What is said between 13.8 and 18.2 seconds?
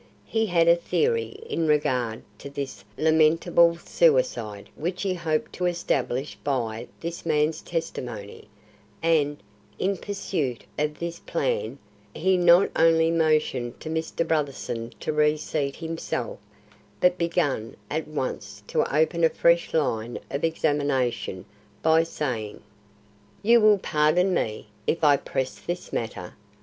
to Mr. Brotherson to reseat himself, but began at